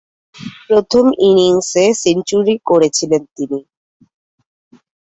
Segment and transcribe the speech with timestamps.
[0.67, 3.59] প্রথম ইনিংসে সেঞ্চুরি করেছিলেন তিনি।